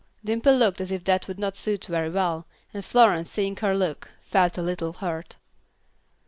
[0.25, 4.09] Dimple looked as if that would not suit very well, and Florence seeing her look,
[4.19, 5.35] felt a little hurt.